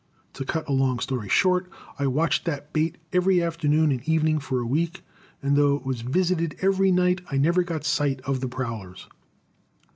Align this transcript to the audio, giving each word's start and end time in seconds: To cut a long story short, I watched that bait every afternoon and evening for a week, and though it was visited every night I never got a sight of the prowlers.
To 0.33 0.43
cut 0.45 0.67
a 0.67 0.71
long 0.73 0.97
story 0.97 1.29
short, 1.29 1.69
I 1.99 2.07
watched 2.07 2.45
that 2.45 2.73
bait 2.73 2.97
every 3.13 3.39
afternoon 3.39 3.91
and 3.91 4.01
evening 4.09 4.39
for 4.39 4.59
a 4.59 4.65
week, 4.65 5.03
and 5.43 5.55
though 5.55 5.75
it 5.75 5.85
was 5.85 6.01
visited 6.01 6.55
every 6.59 6.91
night 6.91 7.21
I 7.29 7.37
never 7.37 7.61
got 7.61 7.81
a 7.81 7.87
sight 7.87 8.19
of 8.21 8.39
the 8.39 8.47
prowlers. 8.47 9.07